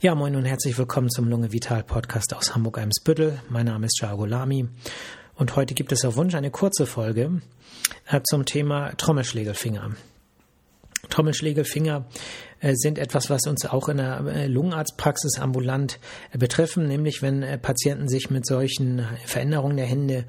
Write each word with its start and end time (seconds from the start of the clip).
Ja, 0.00 0.14
moin 0.14 0.36
und 0.36 0.44
herzlich 0.44 0.78
willkommen 0.78 1.10
zum 1.10 1.28
Lunge 1.28 1.50
Vital 1.50 1.82
Podcast 1.82 2.32
aus 2.32 2.54
Hamburg-Eimsbüttel. 2.54 3.40
Mein 3.48 3.66
Name 3.66 3.86
ist 3.86 4.00
Jago 4.00 4.26
Lamy 4.26 4.68
und 5.34 5.56
heute 5.56 5.74
gibt 5.74 5.90
es 5.90 6.04
auf 6.04 6.14
Wunsch 6.14 6.36
eine 6.36 6.52
kurze 6.52 6.86
Folge 6.86 7.42
äh, 8.06 8.20
zum 8.22 8.44
Thema 8.44 8.92
Trommelschlägelfinger. 8.96 9.96
Trommelschlägelfinger 11.10 12.06
äh, 12.60 12.74
sind 12.76 12.96
etwas, 12.96 13.28
was 13.28 13.48
uns 13.48 13.66
auch 13.66 13.88
in 13.88 13.96
der 13.96 14.20
äh, 14.20 14.46
Lungenarztpraxis 14.46 15.40
ambulant 15.40 15.98
betreffen, 16.32 16.86
nämlich 16.86 17.20
wenn 17.20 17.60
Patienten 17.60 18.08
sich 18.08 18.30
mit 18.30 18.46
solchen 18.46 19.04
Veränderungen 19.26 19.78
der 19.78 19.86
Hände 19.86 20.26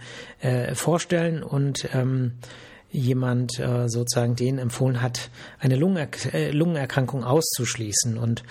vorstellen 0.73 1.43
und 1.43 1.87
ähm, 1.93 2.39
jemand 2.91 3.59
äh, 3.59 3.87
sozusagen 3.87 4.35
denen 4.35 4.57
empfohlen 4.57 5.01
hat, 5.01 5.29
eine 5.59 5.75
Lungener 5.75 6.07
äh, 6.33 6.51
Lungenerkrankung 6.51 7.23
auszuschließen. 7.23 8.17
Und 8.17 8.43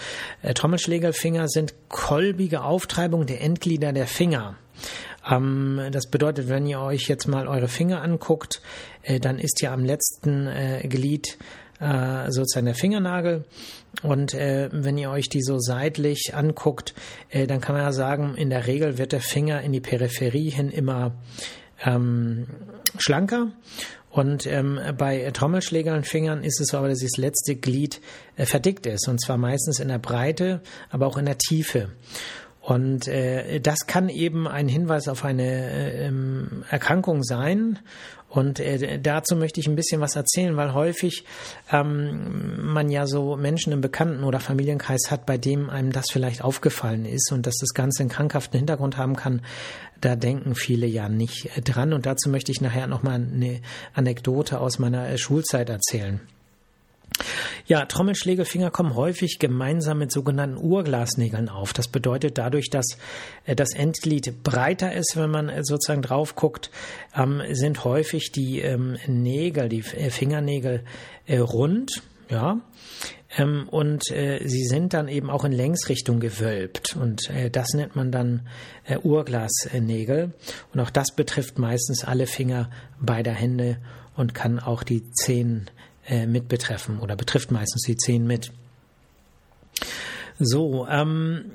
äh, 0.43 0.55
Trommelschlägelfinger 0.55 1.49
sind 1.49 1.75
kolbige 1.89 2.63
Auftreibung 2.63 3.27
der 3.27 3.41
Endglieder 3.41 3.93
der 3.93 4.07
Finger. 4.07 4.57
Ähm, 5.29 5.81
das 5.91 6.07
bedeutet, 6.07 6.49
wenn 6.49 6.67
ihr 6.67 6.81
euch 6.81 7.09
jetzt 7.09 7.27
mal 7.27 7.49
eure 7.49 7.69
Finger 7.69 8.03
anguckt, 8.03 8.63
äh, 9.03 9.19
dann 9.19 9.39
ist 9.39 9.61
ja 9.61 9.73
am 9.73 9.85
letzten 9.85 10.47
äh, 10.47 10.87
Glied 10.89 11.39
äh, 11.81 12.31
sozusagen 12.31 12.67
der 12.67 12.75
Fingernagel. 12.75 13.45
Und 14.03 14.35
äh, 14.35 14.69
wenn 14.73 14.99
ihr 14.99 15.11
euch 15.11 15.29
die 15.29 15.43
so 15.43 15.59
seitlich 15.59 16.33
anguckt, 16.35 16.95
äh, 17.31 17.47
dann 17.47 17.61
kann 17.61 17.75
man 17.75 17.85
ja 17.85 17.93
sagen, 17.93 18.35
in 18.37 18.51
der 18.51 18.67
Regel 18.67 18.99
wird 18.99 19.13
der 19.13 19.21
Finger 19.21 19.61
in 19.63 19.73
die 19.73 19.81
Peripherie 19.81 20.51
hin 20.51 20.71
immer 20.71 21.13
ähm, 21.85 22.47
schlanker 22.99 23.53
und 24.11 24.47
ähm, 24.47 24.81
bei 24.97 25.31
Trommelschlägern 25.33 26.03
Fingern 26.03 26.43
ist 26.43 26.61
es 26.61 26.69
so 26.69 26.79
aber, 26.79 26.89
dass 26.89 27.01
das 27.01 27.19
letzte 27.19 27.57
Glied 27.57 28.01
äh, 28.37 28.47
verdickt 28.47 28.87
ist. 28.87 29.07
Und 29.09 29.21
zwar 29.21 29.37
meistens 29.37 29.81
in 29.81 29.89
der 29.89 29.99
Breite, 29.99 30.63
aber 30.91 31.07
auch 31.07 31.19
in 31.19 31.27
der 31.27 31.39
Tiefe. 31.39 31.91
Und 32.61 33.09
äh, 33.09 33.61
das 33.61 33.87
kann 33.87 34.09
eben 34.09 34.47
ein 34.47 34.69
Hinweis 34.69 35.09
auf 35.09 35.25
eine 35.25 35.43
äh, 35.43 36.07
ähm, 36.07 36.65
Erkrankung 36.69 37.23
sein. 37.23 37.79
Und 38.29 38.61
äh, 38.61 38.99
dazu 39.01 39.37
möchte 39.37 39.61
ich 39.61 39.67
ein 39.67 39.77
bisschen 39.77 40.01
was 40.01 40.15
erzählen, 40.15 40.57
weil 40.57 40.75
häufig 40.75 41.25
ähm, 41.73 42.73
man 42.73 42.91
ja 42.91 43.07
so 43.07 43.37
Menschen 43.37 43.73
im 43.73 43.81
Bekannten- 43.81 44.25
oder 44.25 44.39
Familienkreis 44.39 45.11
hat, 45.11 45.25
bei 45.25 45.39
dem 45.39 45.71
einem 45.71 45.93
das 45.93 46.11
vielleicht 46.11 46.43
aufgefallen 46.43 47.07
ist 47.07 47.33
und 47.33 47.47
dass 47.47 47.57
das 47.57 47.73
Ganze 47.73 48.03
einen 48.03 48.11
krankhaften 48.11 48.59
Hintergrund 48.59 48.99
haben 48.99 49.17
kann. 49.17 49.41
Da 50.01 50.15
denken 50.15 50.55
viele 50.55 50.87
ja 50.87 51.09
nicht 51.09 51.51
dran. 51.65 51.93
Und 51.93 52.07
dazu 52.07 52.29
möchte 52.29 52.53
ich 52.53 52.61
nachher 52.61 52.87
nochmal 52.87 53.15
eine 53.15 53.61
Anekdote 53.95 54.61
aus 54.61 54.79
meiner 54.79 55.09
äh, 55.09 55.19
Schulzeit 55.19 55.71
erzählen. 55.71 56.21
Ja, 57.69 57.85
Trommelschlägelfinger 57.85 58.71
kommen 58.71 58.95
häufig 58.95 59.39
gemeinsam 59.39 59.99
mit 59.99 60.11
sogenannten 60.11 60.57
Urglasnägeln 60.57 61.51
auf. 61.51 61.75
Das 61.75 61.87
bedeutet 61.87 62.39
dadurch, 62.39 62.71
dass 62.71 62.97
äh, 63.45 63.55
das 63.55 63.75
Endglied 63.75 64.43
breiter 64.43 64.95
ist, 64.95 65.17
wenn 65.17 65.31
man 65.31 65.51
äh, 65.51 65.63
sozusagen 65.63 66.01
drauf 66.01 66.35
guckt, 66.35 66.71
ähm, 67.15 67.43
sind 67.51 67.85
häufig 67.85 68.33
die 68.33 68.61
ähm, 68.61 68.97
Nägel, 69.07 69.69
die 69.69 69.81
äh, 69.81 70.09
Fingernägel 70.09 70.83
rund, 71.29 72.03
ja, 72.31 72.59
ähm, 73.37 73.69
und 73.69 74.05
sie 74.05 74.65
sind 74.65 74.95
dann 74.95 75.09
eben 75.09 75.29
auch 75.29 75.45
in 75.45 75.53
Längsrichtung 75.53 76.21
gewölbt 76.21 76.97
und 76.97 77.31
das 77.53 77.75
nennt 77.75 77.95
man 77.97 78.11
dann 78.11 78.49
Urglasnägel 79.03 80.33
und 80.73 80.81
auch 80.81 80.89
das 80.89 81.15
betrifft 81.15 81.59
meistens 81.59 82.05
alle 82.05 82.27
Finger 82.27 82.71
beider 82.99 83.33
Hände 83.33 83.77
und 84.17 84.35
kann 84.35 84.59
auch 84.59 84.83
die 84.83 85.11
Zehen 85.11 85.71
äh, 86.09 86.27
mit 86.27 86.49
betreffen 86.49 87.01
oder 87.01 87.17
betrifft 87.17 87.51
meistens 87.51 87.83
die 87.83 87.97
zehn 87.97 88.27
mit. 88.27 88.51
So, 90.39 90.87
ähm, 90.89 91.53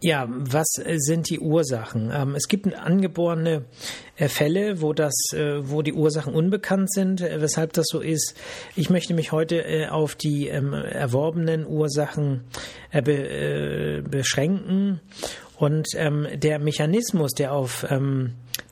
ja, 0.00 0.26
was 0.28 0.66
sind 0.96 1.30
die 1.30 1.38
Ursachen? 1.38 2.10
Ähm, 2.12 2.34
es 2.34 2.48
gibt 2.48 2.66
angeborene 2.74 3.64
äh, 4.16 4.28
Fälle, 4.28 4.82
wo 4.82 4.92
das, 4.92 5.14
äh, 5.32 5.68
wo 5.68 5.82
die 5.82 5.92
Ursachen 5.92 6.34
unbekannt 6.34 6.92
sind, 6.92 7.20
weshalb 7.20 7.72
das 7.74 7.86
so 7.88 8.00
ist. 8.00 8.34
Ich 8.76 8.90
möchte 8.90 9.14
mich 9.14 9.32
heute 9.32 9.92
auf 9.92 10.14
die 10.14 10.48
ähm, 10.48 10.72
erworbenen 10.74 11.66
Ursachen 11.66 12.42
be, 12.92 14.02
beschränken 14.10 15.00
und 15.56 15.86
ähm, 15.94 16.26
der 16.34 16.58
Mechanismus, 16.58 17.32
der 17.32 17.52
auf 17.52 17.86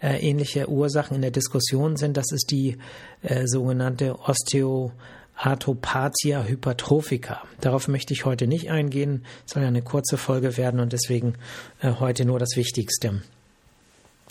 äh, 0.00 0.18
ähnliche 0.18 0.68
Ursachen 0.68 1.14
in 1.16 1.22
der 1.22 1.30
Diskussion 1.30 1.96
sind. 1.96 2.16
Das 2.16 2.32
ist 2.32 2.50
die 2.50 2.78
äh, 3.22 3.46
sogenannte 3.46 4.18
Osteoarthropathia 4.18 6.44
hypertrophica. 6.44 7.42
Darauf 7.60 7.88
möchte 7.88 8.12
ich 8.12 8.24
heute 8.24 8.46
nicht 8.46 8.70
eingehen. 8.70 9.24
Es 9.46 9.54
soll 9.54 9.62
ja 9.62 9.68
eine 9.68 9.82
kurze 9.82 10.16
Folge 10.16 10.56
werden 10.56 10.80
und 10.80 10.92
deswegen 10.92 11.34
äh, 11.80 11.92
heute 11.98 12.24
nur 12.24 12.38
das 12.38 12.56
Wichtigste. 12.56 13.22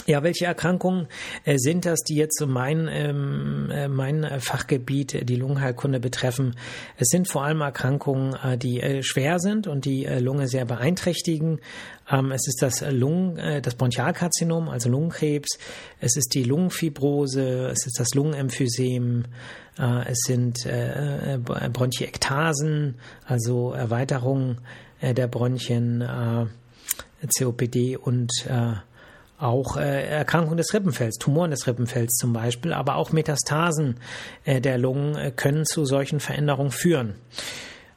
Ja, 0.09 0.24
welche 0.24 0.45
Erkrankungen 0.45 1.09
äh, 1.44 1.57
sind 1.57 1.86
das, 1.86 2.00
die 2.00 2.15
jetzt 2.15 2.39
so 2.39 2.48
mein, 2.48 2.88
ähm, 2.89 3.69
äh, 3.69 3.89
mein 3.89 4.39
Fachgebiet, 4.39 5.13
äh, 5.13 5.25
die 5.25 5.36
Lungenheilkunde 5.36 6.00
betreffen? 6.00 6.56
Es 6.95 7.09
sind 7.09 7.30
vor 7.30 7.44
allem 7.44 7.59
Erkrankungen, 7.59 8.38
die 8.59 9.04
schwer 9.04 9.39
sind 9.39 9.68
und 9.68 9.83
die 9.83 10.06
Lunge 10.06 10.48
sehr 10.48 10.63
beeinträchtigen. 10.63 11.59
Ähm, 12.09 12.31
es 12.31 12.48
ist 12.48 12.62
das 12.62 12.89
Lungen, 12.89 13.62
das 13.62 13.75
Bronchialkarzinom, 13.75 14.69
also 14.69 14.88
Lungenkrebs. 14.89 15.59
Es 16.00 16.15
ist 16.15 16.33
die 16.36 16.44
Lungenfibrose. 16.44 17.68
Es 17.68 17.86
ist 17.86 18.00
das 18.00 18.13
Lungenemphysem. 18.13 19.25
Es 20.07 20.19
sind 20.25 20.65
Bronchiektasen, 21.74 22.95
also 23.25 23.74
Erweiterung 23.74 24.60
äh, 25.01 25.13
der 25.13 25.27
Bronchien, 25.27 26.01
COPD 27.38 27.98
und 27.98 28.31
auch 29.39 29.78
äh, 29.78 30.07
Erkrankungen 30.07 30.57
des 30.57 30.74
Rippenfells, 30.74 31.18
Tumoren 31.18 31.51
des 31.51 31.68
Rippenfells 31.68 32.16
zum 32.16 32.34
Beispiel, 32.34 32.74
aber 32.74 32.95
auch 32.95 33.12
Metastasen 33.12 33.98
äh, 34.45 34.62
der 34.62 34.78
Lungen 34.78 35.16
äh, 35.16 35.31
können 35.31 35.66
zu 35.66 35.86
solchen 35.86 36.19
Veränderungen 36.19 36.72
führen. 36.72 37.16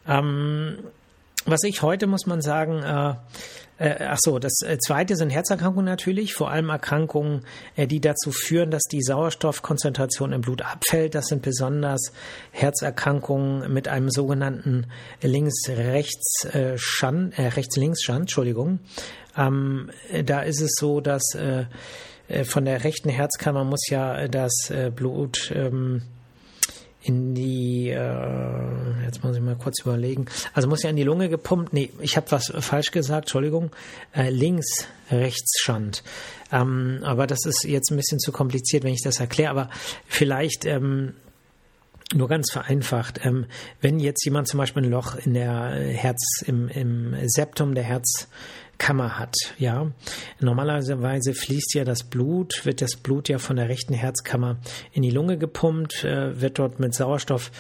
Ähm, 0.07 0.79
was 1.47 1.63
ich 1.65 1.83
heute, 1.83 2.07
muss 2.07 2.27
man 2.27 2.43
sagen, 2.43 2.83
äh, 2.83 3.15
äh, 3.81 3.97
ach 4.09 4.19
so, 4.21 4.39
das 4.39 4.61
äh, 4.63 4.79
zweite 4.79 5.17
sind 5.17 5.31
Herzerkrankungen 5.31 5.87
natürlich, 5.87 6.35
vor 6.35 6.51
allem 6.51 6.69
Erkrankungen, 6.69 7.47
äh, 7.77 7.87
die 7.87 8.03
dazu 8.03 8.31
führen, 8.31 8.71
dass 8.71 8.83
die 8.83 9.03
Sauerstoffkonzentration 9.03 10.33
im 10.33 10.43
Blut 10.43 10.61
abfällt. 10.61 11.15
Das 11.15 11.29
sind 11.29 11.41
besonders 11.41 12.13
Herzerkrankungen 12.51 13.73
mit 13.73 13.89
einem 13.89 14.11
sogenannten 14.11 14.89
links-rechts-Schand, 15.23 17.39
äh, 17.39 17.49
rechts-links-Schand, 17.49 18.21
Entschuldigung. 18.21 18.81
Ähm, 19.35 19.91
da 20.27 20.43
ist 20.43 20.61
es 20.61 20.73
so, 20.79 21.01
dass 21.01 21.35
äh, 21.35 21.65
äh, 22.29 22.45
von 22.45 22.67
der 22.67 22.85
rechten 22.85 23.09
Herzkammer 23.09 23.65
muss 23.65 23.89
ja 23.89 24.29
das 24.29 24.71
Blut 24.95 25.51
ähm, 25.55 26.03
in 27.03 27.35
die, 27.35 27.89
äh, 27.89 29.05
jetzt 29.05 29.25
muss 29.25 29.37
ich 29.37 29.43
mal 29.43 29.57
kurz 29.57 29.81
überlegen, 29.81 30.27
also 30.53 30.69
muss 30.69 30.83
ja 30.83 30.91
in 30.91 30.97
die 30.97 31.03
Lunge 31.03 31.29
gepumpt, 31.29 31.73
nee, 31.73 31.91
ich 32.01 32.17
habe 32.17 32.31
was 32.31 32.53
falsch 32.61 32.91
gesagt, 32.91 33.27
Entschuldigung, 33.27 33.71
äh, 34.15 34.31
links, 34.31 34.87
rechts 35.11 35.61
Schand. 35.61 36.03
Ähm, 36.53 37.01
aber 37.03 37.27
das 37.27 37.47
ist 37.47 37.65
jetzt 37.65 37.91
ein 37.91 37.97
bisschen 37.97 38.19
zu 38.19 38.33
kompliziert, 38.33 38.85
wenn 38.85 38.93
ich 38.93 39.03
das 39.03 39.21
erkläre, 39.21 39.51
aber 39.51 39.71
vielleicht 40.07 40.67
ähm, 40.67 41.15
nur 42.15 42.29
ganz 42.29 42.51
vereinfacht, 42.51 43.25
ähm, 43.25 43.47
wenn 43.81 43.99
jetzt 43.99 44.25
jemand 44.25 44.49
zum 44.49 44.59
Beispiel 44.59 44.83
ein 44.83 44.91
Loch 44.91 45.15
in 45.15 45.35
der 45.35 45.71
Herz, 45.71 46.43
im, 46.45 46.69
im 46.69 47.15
Septum 47.27 47.75
der 47.75 47.85
Herz 47.85 48.29
Kammer 48.81 49.19
hat, 49.19 49.37
ja. 49.59 49.93
Normalerweise 50.41 51.35
fließt 51.35 51.75
ja 51.75 51.85
das 51.85 52.03
Blut, 52.03 52.65
wird 52.65 52.81
das 52.81 52.97
Blut 52.97 53.29
ja 53.29 53.39
von 53.39 53.57
der 53.57 53.69
rechten 53.69 53.93
Herzkammer 53.93 54.57
in 54.91 55.03
die 55.03 55.11
Lunge 55.11 55.37
gepumpt, 55.37 56.03
äh, 56.03 56.41
wird 56.41 56.59
dort 56.59 56.81
mit 56.81 56.95
Sauerstoff 56.95 57.53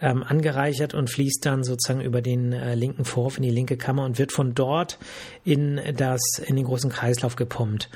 ähm, 0.00 0.24
angereichert 0.24 0.92
und 0.92 1.08
fließt 1.08 1.46
dann 1.46 1.62
sozusagen 1.62 2.00
über 2.00 2.20
den 2.20 2.52
äh, 2.52 2.74
linken 2.74 3.04
Vorhof 3.04 3.36
in 3.36 3.44
die 3.44 3.50
linke 3.50 3.76
Kammer 3.76 4.04
und 4.04 4.18
wird 4.18 4.32
von 4.32 4.52
dort 4.52 4.98
in 5.44 5.80
das, 5.96 6.20
in 6.44 6.56
den 6.56 6.64
großen 6.64 6.90
Kreislauf 6.90 7.36
gepumpt. 7.36 7.88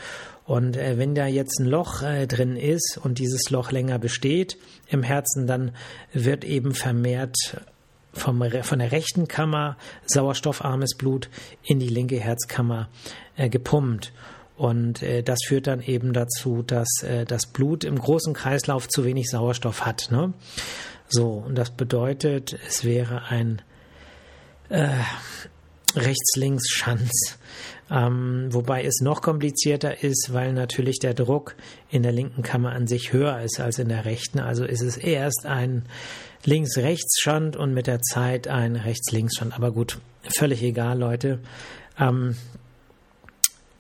Und 0.44 0.76
äh, 0.76 0.96
wenn 0.98 1.16
da 1.16 1.26
jetzt 1.26 1.60
ein 1.60 1.66
Loch 1.66 2.02
drin 2.28 2.56
ist 2.56 2.98
und 3.02 3.18
dieses 3.18 3.50
Loch 3.50 3.72
länger 3.72 3.98
besteht 3.98 4.56
im 4.86 5.02
Herzen, 5.02 5.48
dann 5.48 5.72
wird 6.12 6.44
eben 6.44 6.74
vermehrt 6.74 7.36
vom, 8.18 8.42
von 8.62 8.78
der 8.78 8.92
rechten 8.92 9.28
Kammer 9.28 9.76
sauerstoffarmes 10.06 10.96
Blut 10.96 11.28
in 11.62 11.78
die 11.78 11.88
linke 11.88 12.18
Herzkammer 12.18 12.88
äh, 13.36 13.48
gepumpt. 13.48 14.12
Und 14.56 15.02
äh, 15.02 15.22
das 15.22 15.38
führt 15.46 15.68
dann 15.68 15.80
eben 15.80 16.12
dazu, 16.12 16.62
dass 16.62 17.02
äh, 17.02 17.24
das 17.24 17.46
Blut 17.46 17.84
im 17.84 17.98
großen 17.98 18.34
Kreislauf 18.34 18.88
zu 18.88 19.04
wenig 19.04 19.30
Sauerstoff 19.30 19.86
hat. 19.86 20.08
Ne? 20.10 20.32
So, 21.08 21.44
und 21.46 21.54
das 21.54 21.70
bedeutet, 21.70 22.58
es 22.66 22.84
wäre 22.84 23.22
ein 23.28 23.62
äh, 24.68 24.88
Rechts-Links-Schanz. 25.94 27.38
Ähm, 27.90 28.48
wobei 28.50 28.84
es 28.84 29.00
noch 29.00 29.22
komplizierter 29.22 30.02
ist, 30.02 30.30
weil 30.32 30.52
natürlich 30.52 30.98
der 30.98 31.14
Druck 31.14 31.56
in 31.90 32.02
der 32.02 32.12
linken 32.12 32.42
Kammer 32.42 32.72
an 32.72 32.86
sich 32.86 33.12
höher 33.12 33.40
ist 33.40 33.60
als 33.60 33.78
in 33.78 33.88
der 33.88 34.04
rechten. 34.04 34.40
Also 34.40 34.64
ist 34.64 34.82
es 34.82 34.96
erst 34.96 35.46
ein 35.46 35.84
Links-Rechts-Schand 36.44 37.56
und 37.56 37.72
mit 37.72 37.86
der 37.86 38.00
Zeit 38.00 38.46
ein 38.46 38.76
Rechts-Links-Schand. 38.76 39.54
Aber 39.54 39.72
gut, 39.72 39.98
völlig 40.36 40.62
egal, 40.62 40.98
Leute. 40.98 41.40
Ähm, 41.98 42.36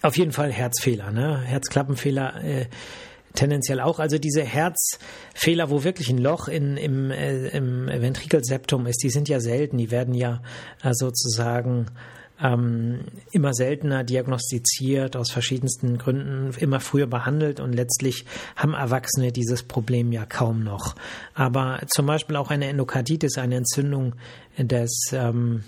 auf 0.00 0.16
jeden 0.16 0.32
Fall 0.32 0.52
Herzfehler, 0.52 1.10
ne? 1.10 1.40
Herzklappenfehler. 1.40 2.42
Äh, 2.42 2.66
tendenziell 3.34 3.80
auch. 3.80 3.98
Also 3.98 4.18
diese 4.18 4.42
Herzfehler, 4.42 5.70
wo 5.70 5.84
wirklich 5.84 6.08
ein 6.08 6.18
Loch 6.18 6.48
in, 6.48 6.76
im, 6.76 7.10
äh, 7.10 7.48
im 7.48 7.86
Ventrikelseptum 7.86 8.86
ist, 8.86 9.02
die 9.02 9.10
sind 9.10 9.28
ja 9.28 9.40
selten. 9.40 9.76
Die 9.76 9.90
werden 9.90 10.14
ja 10.14 10.42
äh, 10.82 10.92
sozusagen 10.92 11.86
ähm, 12.42 13.00
immer 13.32 13.52
seltener 13.52 14.04
diagnostiziert, 14.04 15.16
aus 15.16 15.30
verschiedensten 15.30 15.98
Gründen 15.98 16.54
immer 16.58 16.80
früher 16.80 17.06
behandelt 17.06 17.60
und 17.60 17.72
letztlich 17.72 18.24
haben 18.56 18.74
Erwachsene 18.74 19.32
dieses 19.32 19.62
Problem 19.62 20.12
ja 20.12 20.24
kaum 20.24 20.62
noch. 20.62 20.94
Aber 21.34 21.80
zum 21.88 22.06
Beispiel 22.06 22.36
auch 22.36 22.50
eine 22.50 22.68
Endokarditis, 22.68 23.38
eine 23.38 23.56
Entzündung 23.56 24.14
des 24.56 25.10
ähm, 25.12 25.64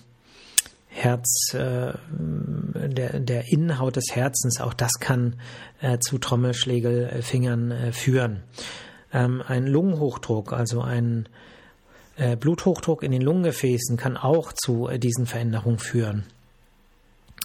Herz, 0.89 1.55
äh, 1.55 1.93
der, 2.09 3.21
der 3.21 3.53
Innenhaut 3.53 3.97
des 3.97 4.07
Herzens, 4.13 4.61
auch 4.61 4.75
das 4.75 4.93
kann 5.01 5.37
äh, 5.81 5.99
zu 5.99 6.19
Trommelschlägelfingern 6.19 7.71
äh, 7.71 7.93
führen. 7.93 8.43
Ähm, 9.13 9.43
ein 9.47 9.67
Lungenhochdruck, 9.67 10.53
also 10.53 10.83
ein 10.83 11.29
äh, 12.17 12.37
Bluthochdruck 12.37 13.03
in 13.03 13.13
den 13.13 13.23
Lungengefäßen 13.23 13.97
kann 13.97 14.17
auch 14.17 14.53
zu 14.53 14.89
äh, 14.89 14.99
diesen 14.99 15.27
Veränderungen 15.27 15.79
führen. 15.79 16.25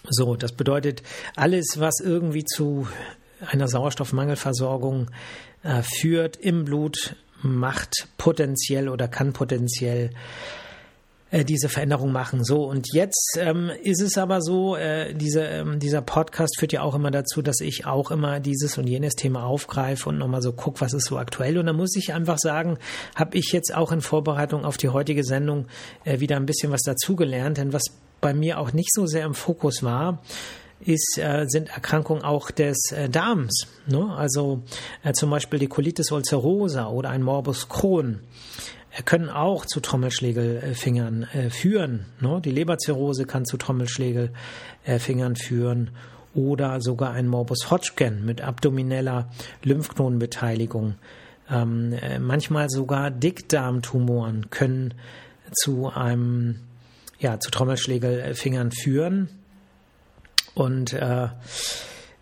So, 0.09 0.35
das 0.35 0.51
bedeutet, 0.51 1.03
alles, 1.35 1.75
was 1.79 1.99
irgendwie 1.99 2.45
zu 2.45 2.87
einer 3.45 3.67
Sauerstoffmangelversorgung 3.67 5.11
äh, 5.63 5.81
führt 5.81 6.37
im 6.37 6.65
Blut, 6.65 7.15
macht 7.41 8.07
potenziell 8.17 8.89
oder 8.89 9.07
kann 9.07 9.33
potenziell 9.33 10.11
äh, 11.31 11.43
diese 11.43 11.69
Veränderung 11.69 12.11
machen. 12.11 12.43
So, 12.43 12.63
und 12.63 12.93
jetzt 12.93 13.37
ähm, 13.37 13.71
ist 13.83 14.01
es 14.01 14.17
aber 14.17 14.41
so, 14.41 14.75
äh, 14.75 15.13
diese, 15.13 15.41
ähm, 15.41 15.79
dieser 15.79 16.01
Podcast 16.01 16.57
führt 16.57 16.71
ja 16.71 16.81
auch 16.81 16.95
immer 16.95 17.11
dazu, 17.11 17.41
dass 17.41 17.59
ich 17.59 17.85
auch 17.85 18.11
immer 18.11 18.39
dieses 18.39 18.77
und 18.77 18.87
jenes 18.87 19.15
Thema 19.15 19.43
aufgreife 19.43 20.09
und 20.09 20.17
nochmal 20.17 20.41
so 20.41 20.53
gucke, 20.53 20.81
was 20.81 20.93
ist 20.93 21.05
so 21.05 21.17
aktuell. 21.17 21.57
Und 21.57 21.65
da 21.65 21.73
muss 21.73 21.95
ich 21.95 22.13
einfach 22.13 22.37
sagen, 22.37 22.77
habe 23.15 23.37
ich 23.37 23.51
jetzt 23.51 23.75
auch 23.75 23.91
in 23.91 24.01
Vorbereitung 24.01 24.65
auf 24.65 24.77
die 24.77 24.89
heutige 24.89 25.23
Sendung 25.23 25.65
äh, 26.03 26.19
wieder 26.19 26.37
ein 26.37 26.45
bisschen 26.45 26.71
was 26.71 26.83
dazugelernt, 26.83 27.57
denn 27.57 27.73
was 27.73 27.85
bei 28.21 28.33
mir 28.33 28.59
auch 28.59 28.73
nicht 28.73 28.93
so 28.93 29.05
sehr 29.05 29.25
im 29.25 29.33
Fokus 29.33 29.83
war, 29.83 30.21
ist, 30.79 31.17
äh, 31.17 31.45
sind 31.47 31.69
Erkrankungen 31.69 32.23
auch 32.23 32.51
des 32.51 32.91
äh, 32.91 33.09
Darms. 33.09 33.67
Ne? 33.87 34.13
Also 34.15 34.61
äh, 35.03 35.13
zum 35.13 35.29
Beispiel 35.29 35.59
die 35.59 35.67
Colitis 35.67 36.11
ulcerosa 36.11 36.87
oder 36.87 37.09
ein 37.09 37.23
Morbus 37.23 37.69
Crohn 37.69 38.19
können 39.03 39.29
auch 39.29 39.65
zu 39.65 39.81
Trommelschlägelfingern 39.81 41.23
äh, 41.33 41.49
führen. 41.49 42.05
Ne? 42.21 42.41
Die 42.43 42.51
Leberzirrhose 42.51 43.25
kann 43.25 43.45
zu 43.45 43.57
Trommelschlägelfingern 43.57 45.35
führen 45.35 45.91
oder 46.33 46.81
sogar 46.81 47.11
ein 47.11 47.27
Morbus 47.27 47.71
Hodgkin 47.71 48.25
mit 48.25 48.41
abdomineller 48.41 49.29
Lymphknotenbeteiligung. 49.63 50.95
Ähm, 51.49 51.93
äh, 51.93 52.19
manchmal 52.19 52.69
sogar 52.69 53.11
Dickdarmtumoren 53.11 54.49
können 54.49 54.93
zu 55.53 55.89
einem 55.89 56.59
ja, 57.19 57.39
zu 57.39 57.51
Trommelschlägelfingern 57.51 58.71
führen. 58.71 59.29
Und 60.53 60.93
äh, 60.93 61.27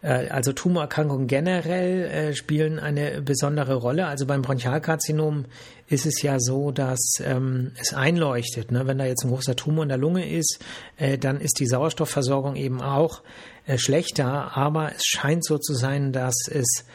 äh, 0.04 0.30
also 0.30 0.54
Tumorerkrankungen 0.54 1.28
generell 1.28 2.04
äh, 2.04 2.36
spielen 2.36 2.80
eine 2.80 3.22
besondere 3.22 3.76
Rolle. 3.76 4.06
Also 4.06 4.26
beim 4.26 4.42
Bronchialkarzinom 4.42 5.46
ist 5.88 6.06
es 6.06 6.22
ja 6.22 6.40
so, 6.40 6.72
dass 6.72 7.16
ähm, 7.24 7.72
es 7.80 7.94
einleuchtet. 7.94 8.72
Ne? 8.72 8.86
Wenn 8.86 8.98
da 8.98 9.06
jetzt 9.06 9.24
ein 9.24 9.32
großer 9.32 9.56
Tumor 9.56 9.84
in 9.84 9.90
der 9.90 9.98
Lunge 9.98 10.30
ist, 10.30 10.60
äh, 10.98 11.18
dann 11.18 11.40
ist 11.40 11.60
die 11.60 11.68
Sauerstoffversorgung 11.68 12.56
eben 12.56 12.82
auch 12.82 13.24
äh, 13.66 13.78
schlechter. 13.78 14.56
Aber 14.58 14.92
es 14.94 15.06
scheint 15.06 15.46
so 15.46 15.58
zu 15.58 15.74
sein, 15.74 16.12
dass 16.12 16.36
es 16.50 16.86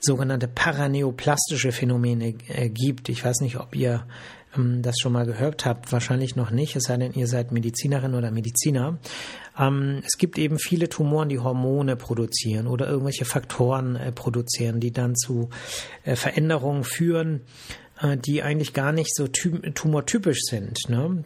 sogenannte 0.00 0.48
paraneoplastische 0.48 1.72
Phänomene 1.72 2.34
äh, 2.48 2.68
gibt. 2.68 3.08
Ich 3.08 3.24
weiß 3.24 3.40
nicht, 3.40 3.58
ob 3.58 3.74
ihr 3.74 4.06
ähm, 4.56 4.82
das 4.82 4.96
schon 5.00 5.12
mal 5.12 5.26
gehört 5.26 5.64
habt, 5.64 5.92
wahrscheinlich 5.92 6.36
noch 6.36 6.50
nicht, 6.50 6.76
es 6.76 6.84
sei 6.84 6.96
denn, 6.96 7.12
ihr 7.12 7.26
seid 7.26 7.52
Medizinerin 7.52 8.14
oder 8.14 8.30
Mediziner. 8.30 8.98
Ähm, 9.58 10.02
es 10.06 10.18
gibt 10.18 10.38
eben 10.38 10.58
viele 10.58 10.88
Tumoren, 10.88 11.28
die 11.28 11.38
Hormone 11.38 11.96
produzieren 11.96 12.66
oder 12.66 12.88
irgendwelche 12.88 13.24
Faktoren 13.24 13.96
äh, 13.96 14.12
produzieren, 14.12 14.80
die 14.80 14.92
dann 14.92 15.16
zu 15.16 15.50
äh, 16.04 16.16
Veränderungen 16.16 16.84
führen, 16.84 17.42
äh, 18.00 18.16
die 18.16 18.42
eigentlich 18.42 18.74
gar 18.74 18.92
nicht 18.92 19.14
so 19.14 19.28
tumortypisch 19.28 20.40
sind. 20.42 20.78
Ne? 20.88 21.24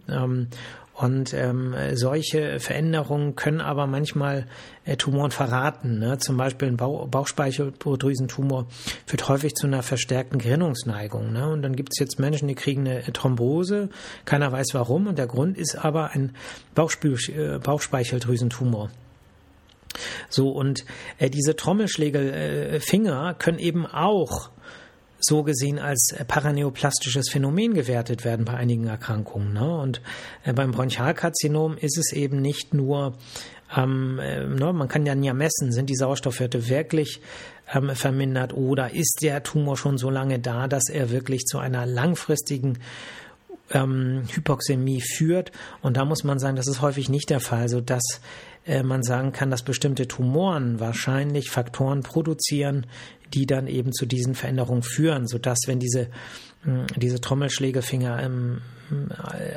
Und 1.03 1.35
ähm, 1.35 1.75
solche 1.95 2.61
Veränderungen 2.61 3.35
können 3.35 3.61
aber 3.61 3.89
manchmal 3.89 4.47
äh, 4.85 4.97
Tumoren 4.97 5.33
verraten. 5.33 5.99
Ne? 5.99 6.19
Zum 6.19 6.37
Beispiel 6.37 6.69
ein 6.69 6.77
Bauch 6.77 7.09
Bauchspeicheldrüsentumor 7.09 8.69
führt 9.05 9.29
häufig 9.29 9.55
zu 9.55 9.67
einer 9.67 9.83
verstärkten 9.83 10.39
Gerinnungsneigung. 10.39 11.33
Ne? 11.33 11.49
Und 11.49 11.63
dann 11.63 11.75
gibt 11.75 11.89
es 11.93 11.99
jetzt 11.99 12.21
Menschen, 12.21 12.47
die 12.47 12.55
kriegen 12.55 12.87
eine 12.87 13.03
Thrombose, 13.13 13.89
keiner 14.25 14.53
weiß 14.53 14.69
warum. 14.75 15.09
Und 15.09 15.19
der 15.19 15.27
Grund 15.27 15.59
ist 15.59 15.75
aber 15.75 16.11
ein 16.13 16.37
äh, 16.77 17.59
Bauchspeicheldrüsentumor. 17.59 18.91
So, 20.29 20.51
und 20.51 20.85
äh, 21.19 21.31
diese 21.31 21.57
Trommelschlägelfinger 21.57 23.31
äh, 23.31 23.35
können 23.43 23.59
eben 23.59 23.87
auch 23.87 24.52
so 25.23 25.43
gesehen 25.43 25.79
als 25.79 26.15
paraneoplastisches 26.27 27.31
Phänomen 27.31 27.75
gewertet 27.75 28.25
werden 28.25 28.45
bei 28.45 28.55
einigen 28.55 28.87
Erkrankungen. 28.87 29.53
Ne? 29.53 29.79
Und 29.79 30.03
äh, 30.45 30.53
beim 30.53 30.73
Bronchialkarzinom 30.73 31.77
ist 31.79 31.97
es 31.99 32.13
eben 32.13 32.41
nicht 32.41 32.75
nur 32.75 33.15
Ähm, 33.75 34.19
äh, 34.19 34.45
ne, 34.45 34.73
man 34.75 34.89
kann 34.89 35.07
dann 35.07 35.23
ja 35.23 35.33
messen, 35.33 35.73
sind 35.73 35.89
die 35.89 35.97
Sauerstoffwerte 35.97 36.69
wirklich 36.69 37.23
ähm, 37.73 37.91
vermindert 37.95 38.53
oder 38.53 38.93
ist 38.93 39.21
der 39.23 39.43
Tumor 39.43 39.79
schon 39.79 39.97
so 39.97 40.11
lange 40.11 40.39
da, 40.39 40.69
dass 40.69 40.91
er 40.91 41.11
wirklich 41.11 41.47
zu 41.47 41.59
einer 41.59 41.87
langfristigen 41.87 42.81
ähm, 43.71 44.25
Hypoxämie 44.31 45.01
führt. 45.01 45.53
Und 45.81 45.97
da 45.97 46.05
muss 46.05 46.23
man 46.23 46.39
sagen, 46.39 46.57
das 46.57 46.69
ist 46.69 46.83
häufig 46.83 47.09
nicht 47.09 47.31
der 47.31 47.41
Fall, 47.41 47.71
sodass 47.71 48.21
äh, 48.67 48.83
man 48.83 49.03
sagen 49.03 49.33
kann, 49.33 49.51
dass 49.51 49.63
bestimmte 49.63 50.07
Tumoren 50.07 50.79
wahrscheinlich 50.79 51.49
Faktoren 51.49 52.03
produzieren, 52.03 52.87
die 53.35 53.47
dann 53.47 53.67
eben 53.67 53.93
zu 53.93 54.07
diesen 54.07 54.35
Veränderungen 54.35 54.83
führen, 54.83 55.27
sodass 55.27 55.61
wenn 55.67 55.79
diese 55.79 56.09
hm, 56.65 56.87
diese 56.97 57.21
Trommelschlägefinger 57.21 58.23
ähm, 58.23 58.61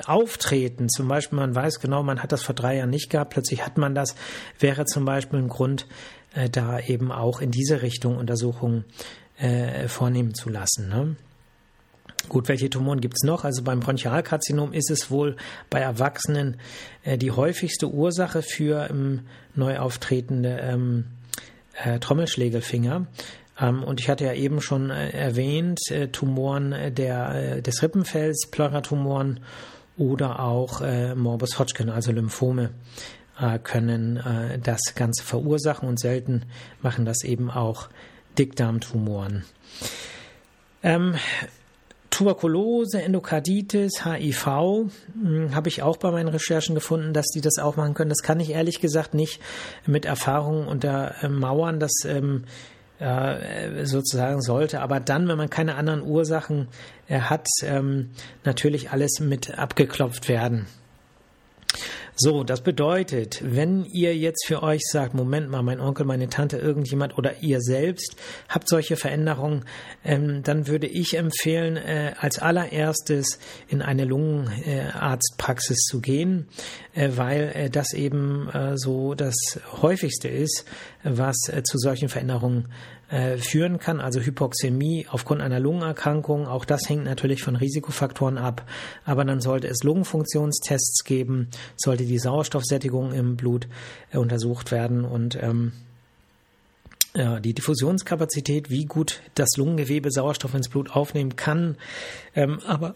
auftreten. 0.06 0.90
Zum 0.90 1.08
Beispiel, 1.08 1.38
man 1.38 1.54
weiß 1.54 1.80
genau, 1.80 2.04
man 2.04 2.24
hat 2.24 2.32
das 2.32 2.42
vor 2.42 2.56
drei 2.56 2.78
Jahren 2.78 2.90
nicht 2.90 3.10
gehabt, 3.10 3.34
plötzlich 3.34 3.66
hat 3.66 3.78
man 3.78 3.94
das, 3.94 4.16
wäre 4.60 4.86
zum 4.86 5.06
Beispiel 5.06 5.40
ein 5.40 5.50
Grund, 5.50 5.88
äh, 6.34 6.50
da 6.50 6.80
eben 6.80 7.12
auch 7.12 7.42
in 7.42 7.52
diese 7.52 7.82
Richtung 7.82 8.18
Untersuchungen 8.18 8.86
äh, 9.38 9.88
vornehmen 9.88 10.34
zu 10.34 10.50
lassen. 10.50 10.90
Ne? 10.90 11.16
Gut, 12.28 12.48
welche 12.48 12.70
Tumoren 12.70 13.02
gibt 13.02 13.16
es 13.22 13.24
noch? 13.24 13.44
Also 13.44 13.62
beim 13.62 13.82
Bronchialkarzinom 13.82 14.74
ist 14.74 14.90
es 14.90 15.12
wohl 15.12 15.36
bei 15.70 15.80
Erwachsenen 15.80 16.58
äh, 17.04 17.18
die 17.18 17.32
häufigste 17.32 17.88
Ursache 17.88 18.42
für 18.42 18.90
ähm, 18.90 19.28
neu 19.54 19.78
auftretende 19.78 20.58
ähm, 20.62 21.06
äh, 21.84 22.00
Trommelschlägelfinger. 22.00 23.06
Ähm, 23.60 23.84
und 23.84 24.00
ich 24.00 24.10
hatte 24.10 24.26
ja 24.26 24.34
eben 24.34 24.62
schon 24.62 24.90
äh, 24.90 25.10
erwähnt, 25.10 25.80
äh, 25.90 26.08
Tumoren 26.08 26.76
der, 26.94 27.36
äh, 27.36 27.62
des 27.62 27.82
Rippenfells, 27.82 28.48
Pleuratumoren 28.52 29.40
oder 29.98 30.42
auch 30.42 30.82
Morbus 31.16 31.58
Hodgkin, 31.58 31.90
also 31.90 32.12
Lymphome, 32.12 32.72
können 33.64 34.60
das 34.62 34.94
Ganze 34.94 35.24
verursachen 35.24 35.88
und 35.88 35.98
selten 36.02 36.44
machen 36.82 37.06
das 37.06 37.24
eben 37.24 37.50
auch 37.50 37.88
Dickdarmtumoren. 38.38 39.46
Ähm, 40.84 41.16
Tuberkulose, 42.10 43.02
Endokarditis, 43.02 44.06
HIV 44.06 44.90
hm, 45.22 45.56
habe 45.56 45.68
ich 45.70 45.82
auch 45.82 45.98
bei 45.98 46.12
meinen 46.12 46.30
Recherchen 46.30 46.76
gefunden, 46.76 47.14
dass 47.14 47.28
die 47.28 47.42
das 47.42 47.58
auch 47.58 47.78
machen 47.78 47.94
können. 47.94 48.10
Das 48.10 48.22
kann 48.22 48.40
ich 48.40 48.52
ehrlich 48.52 48.82
gesagt 48.82 49.14
nicht 49.14 49.42
mit 49.86 50.06
Erfahrungen 50.06 50.68
untermauern. 50.68 51.80
Das 51.80 51.92
ähm, 52.06 52.44
äh, 53.00 53.86
sozusagen 53.86 54.42
sollte, 54.42 54.82
aber 54.82 55.00
dann, 55.00 55.28
wenn 55.28 55.38
man 55.38 55.50
keine 55.50 55.76
anderen 55.76 56.02
Ursachen 56.02 56.68
äh, 57.08 57.20
hat, 57.20 57.48
ähm, 57.64 58.12
natürlich 58.44 58.92
alles 58.92 59.20
mit 59.20 59.58
abgeklopft 59.58 60.30
werden. 60.30 60.68
So, 62.18 62.46
das 62.46 62.62
bedeutet, 62.62 63.42
wenn 63.44 63.84
ihr 63.84 64.16
jetzt 64.16 64.46
für 64.46 64.64
euch 64.64 64.84
sagt, 64.90 65.14
Moment 65.14 65.50
mal, 65.50 65.64
mein 65.64 65.82
Onkel, 65.82 66.06
meine 66.06 66.30
Tante, 66.30 66.58
irgendjemand 66.58 67.18
oder 67.18 67.42
ihr 67.42 67.60
selbst 67.60 68.16
habt 68.48 68.70
solche 68.70 68.96
Veränderungen, 68.96 69.66
ähm, 70.06 70.42
dann 70.42 70.68
würde 70.68 70.88
ich 70.88 71.18
empfehlen, 71.18 71.76
äh, 71.76 72.14
als 72.18 72.40
allererstes 72.40 73.38
in 73.68 73.82
eine 73.82 74.06
Lungenarztpraxis 74.06 75.80
zu 75.80 76.00
gehen, 76.00 76.48
äh, 76.94 77.10
weil 77.16 77.52
äh, 77.54 77.70
das 77.70 77.92
eben 77.92 78.48
äh, 78.48 78.78
so 78.78 79.14
das 79.14 79.36
häufigste 79.82 80.30
ist, 80.30 80.64
was 81.06 81.48
äh, 81.50 81.64
zu 81.64 81.78
solchen 81.78 82.10
Veränderungen 82.10 82.68
äh, 83.10 83.38
führen 83.38 83.80
kann, 83.80 84.02
also 84.02 84.20
Hypoxämie 84.20 85.08
aufgrund 85.10 85.42
einer 85.42 85.60
Lungenerkrankung. 85.60 86.48
Auch 86.48 86.66
das 86.66 86.90
hängt 86.90 87.06
natürlich 87.06 87.44
von 87.44 87.56
Risikofaktoren 87.56 88.38
ab. 88.38 88.68
Aber 89.06 89.24
dann 89.24 89.40
sollte 89.40 89.68
es 89.68 89.84
Lungenfunktionstests 89.84 91.04
geben, 91.04 91.50
sollte 91.78 92.06
die 92.06 92.18
Sauerstoffsättigung 92.18 93.14
im 93.14 93.38
Blut 93.38 93.68
äh, 94.12 94.18
untersucht 94.18 94.72
werden 94.72 95.06
und 95.06 95.38
ähm, 95.42 95.74
ja, 97.16 97.40
die 97.40 97.54
Diffusionskapazität, 97.54 98.70
wie 98.70 98.84
gut 98.84 99.22
das 99.36 99.56
Lungengewebe 99.56 100.12
Sauerstoff 100.12 100.54
ins 100.54 100.68
Blut 100.68 100.92
aufnehmen 100.92 101.38
kann, 101.38 101.78
ähm, 102.36 102.60
aber 102.68 102.94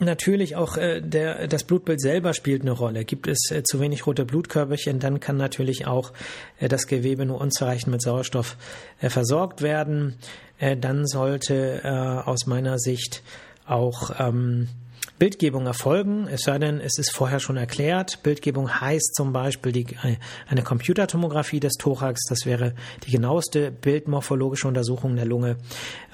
Natürlich 0.00 0.54
auch 0.54 0.76
äh, 0.76 1.00
der, 1.00 1.48
das 1.48 1.64
Blutbild 1.64 2.00
selber 2.00 2.32
spielt 2.32 2.62
eine 2.62 2.70
Rolle. 2.70 3.04
Gibt 3.04 3.26
es 3.26 3.50
äh, 3.50 3.64
zu 3.64 3.80
wenig 3.80 4.06
rote 4.06 4.24
Blutkörperchen, 4.24 5.00
dann 5.00 5.18
kann 5.18 5.36
natürlich 5.36 5.88
auch 5.88 6.12
äh, 6.60 6.68
das 6.68 6.86
Gewebe 6.86 7.26
nur 7.26 7.40
unzureichend 7.40 7.90
mit 7.90 8.02
Sauerstoff 8.02 8.56
äh, 9.00 9.10
versorgt 9.10 9.60
werden. 9.60 10.16
Äh, 10.58 10.76
dann 10.76 11.06
sollte 11.06 11.80
äh, 11.82 11.88
aus 11.88 12.46
meiner 12.46 12.78
Sicht 12.78 13.22
auch 13.66 14.12
ähm, 14.20 14.68
Bildgebung 15.18 15.66
erfolgen, 15.66 16.28
es 16.28 16.42
sei 16.42 16.58
denn, 16.58 16.80
es 16.80 16.98
ist 16.98 17.14
vorher 17.14 17.40
schon 17.40 17.56
erklärt. 17.56 18.22
Bildgebung 18.22 18.80
heißt 18.80 19.16
zum 19.16 19.32
Beispiel 19.32 19.72
die, 19.72 19.86
eine 20.48 20.62
Computertomographie 20.62 21.58
des 21.58 21.72
Thorax, 21.74 22.20
das 22.28 22.46
wäre 22.46 22.74
die 23.04 23.10
genaueste 23.10 23.72
bildmorphologische 23.72 24.68
Untersuchung 24.68 25.16
der 25.16 25.24
Lunge. 25.24 25.56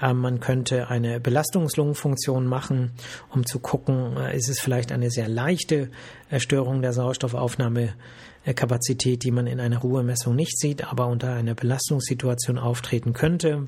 Ähm, 0.01 0.17
man 0.17 0.39
könnte 0.39 0.89
eine 0.89 1.19
Belastungslungenfunktion 1.19 2.47
machen, 2.47 2.93
um 3.31 3.45
zu 3.45 3.59
gucken, 3.59 4.17
äh, 4.17 4.35
ist 4.35 4.49
es 4.49 4.59
vielleicht 4.59 4.91
eine 4.91 5.11
sehr 5.11 5.27
leichte 5.27 5.91
äh, 6.31 6.39
Störung 6.39 6.81
der 6.81 6.93
Sauerstoffaufnahmekapazität, 6.93 9.23
die 9.23 9.31
man 9.31 9.45
in 9.45 9.59
einer 9.59 9.77
Ruhemessung 9.77 10.35
nicht 10.35 10.57
sieht, 10.57 10.83
aber 10.83 11.05
unter 11.07 11.33
einer 11.33 11.53
Belastungssituation 11.53 12.57
auftreten 12.57 13.13
könnte. 13.13 13.67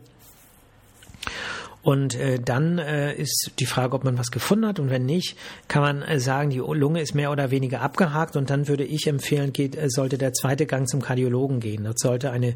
Und 1.88 2.16
äh, 2.16 2.38
dann 2.38 2.80
äh, 2.80 3.14
ist 3.14 3.52
die 3.60 3.66
Frage, 3.66 3.96
ob 3.96 4.04
man 4.04 4.18
was 4.18 4.30
gefunden 4.30 4.68
hat. 4.68 4.78
Und 4.78 4.90
wenn 4.90 5.06
nicht, 5.06 5.38
kann 5.70 5.82
man 5.82 6.02
äh, 6.02 6.20
sagen, 6.20 6.50
die 6.50 6.58
Lunge 6.58 7.00
ist 7.00 7.16
mehr 7.16 7.32
oder 7.32 7.50
weniger 7.50 7.80
abgehakt. 7.80 8.36
Und 8.36 8.50
dann 8.50 8.68
würde 8.68 8.84
ich 8.84 9.08
empfehlen, 9.08 9.54
geht, 9.54 9.78
äh, 9.78 9.88
sollte 9.88 10.18
der 10.18 10.34
zweite 10.34 10.66
Gang 10.66 10.90
zum 10.90 11.02
Kardiologen 11.02 11.62
gehen. 11.62 11.86
Dort 11.86 11.98
sollte 11.98 12.32
eine 12.32 12.56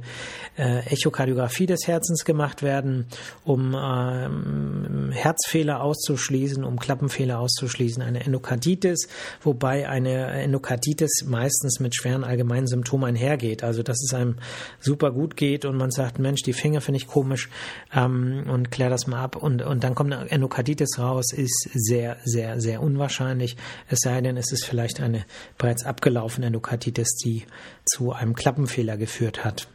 äh, 0.58 0.80
Echokardiographie 0.80 1.66
des 1.66 1.88
Herzens 1.88 2.26
gemacht 2.26 2.62
werden, 2.62 3.06
um 3.46 3.74
äh, 3.74 5.14
Herzfehler 5.14 5.82
auszuschließen, 5.82 6.66
um 6.66 6.78
Klappenfehler 6.78 7.40
auszuschließen, 7.40 8.04
eine 8.04 8.26
Endokarditis, 8.26 9.08
wobei 9.42 9.88
eine 9.88 10.28
Endokarditis 10.42 11.24
meistens 11.26 11.80
mit 11.80 11.96
schweren 11.96 12.26
allgemeinen 12.26 12.68
Symptomen 12.68 13.06
einhergeht. 13.06 13.64
Also 13.64 13.82
dass 13.82 14.04
es 14.04 14.14
einem 14.14 14.40
super 14.82 15.12
gut 15.12 15.38
geht 15.38 15.64
und 15.64 15.78
man 15.78 15.90
sagt, 15.90 16.20
Mensch, 16.20 16.42
die 16.42 16.52
Finger 16.52 16.82
finde 16.82 16.98
ich 16.98 17.08
komisch 17.08 17.48
ähm, 17.96 18.44
und 18.50 18.72
klär 18.72 18.90
das 18.90 19.08
mal 19.08 19.21
ab 19.22 19.36
und, 19.36 19.62
und 19.62 19.84
dann 19.84 19.96
kommt 19.96 20.14
eine 20.14 20.30
Endokarditis 20.30 21.00
raus, 21.00 21.32
ist 21.32 21.70
sehr, 21.74 22.18
sehr, 22.24 22.60
sehr 22.60 22.82
unwahrscheinlich. 22.82 23.56
Es 23.90 24.00
sei 24.02 24.20
denn, 24.22 24.38
es 24.38 24.52
ist 24.52 24.66
vielleicht 24.66 25.00
eine 25.00 25.26
bereits 25.58 25.86
abgelaufene 25.86 26.48
Endokarditis, 26.48 27.16
die 27.24 27.46
zu 27.86 28.12
einem 28.12 28.36
Klappenfehler 28.36 28.98
geführt 28.98 29.46
hat. 29.46 29.68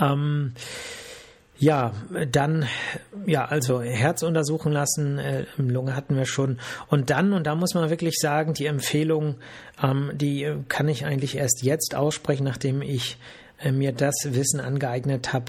Ähm, 0.00 0.52
ja, 1.60 1.92
dann, 2.30 2.66
ja, 3.26 3.44
also 3.44 3.82
Herz 3.82 4.22
untersuchen 4.22 4.70
lassen, 4.70 5.18
äh, 5.18 5.44
Lunge 5.56 5.96
hatten 5.96 6.16
wir 6.16 6.24
schon. 6.24 6.60
Und 6.86 7.10
dann, 7.10 7.32
und 7.32 7.48
da 7.48 7.56
muss 7.56 7.74
man 7.74 7.90
wirklich 7.90 8.14
sagen, 8.20 8.54
die 8.54 8.66
Empfehlung, 8.66 9.34
ähm, 9.82 10.12
die 10.14 10.54
kann 10.68 10.88
ich 10.88 11.04
eigentlich 11.04 11.36
erst 11.36 11.62
jetzt 11.62 11.96
aussprechen, 11.96 12.44
nachdem 12.44 12.80
ich 12.80 13.14
äh, 13.14 13.47
mir 13.72 13.92
das 13.92 14.14
Wissen 14.24 14.60
angeeignet 14.60 15.32
habe, 15.32 15.46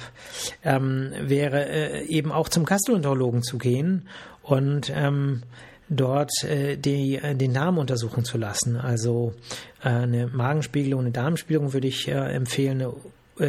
ähm, 0.63 1.11
wäre 1.21 1.67
äh, 1.67 2.05
eben 2.05 2.31
auch 2.31 2.49
zum 2.49 2.65
Gastroenterologen 2.65 3.43
zu 3.43 3.57
gehen 3.57 4.07
und 4.43 4.91
ähm, 4.95 5.43
dort 5.89 6.31
äh, 6.43 6.77
die, 6.77 7.15
äh, 7.15 7.35
den 7.35 7.53
Darm 7.53 7.77
untersuchen 7.77 8.23
zu 8.23 8.37
lassen. 8.37 8.77
Also 8.77 9.33
äh, 9.83 9.89
eine 9.89 10.27
Magenspiegelung, 10.27 11.01
eine 11.01 11.11
Darmspiegelung 11.11 11.73
würde 11.73 11.87
ich 11.87 12.07
äh, 12.07 12.13
empfehlen, 12.13 12.81
eine 12.81 12.93